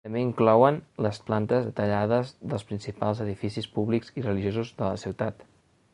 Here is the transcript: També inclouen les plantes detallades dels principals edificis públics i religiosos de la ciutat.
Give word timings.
També 0.07 0.21
inclouen 0.25 0.79
les 1.05 1.19
plantes 1.27 1.67
detallades 1.67 2.33
dels 2.53 2.65
principals 2.71 3.21
edificis 3.27 3.69
públics 3.77 4.13
i 4.23 4.29
religiosos 4.29 4.77
de 4.81 4.87
la 4.93 5.01
ciutat. 5.07 5.49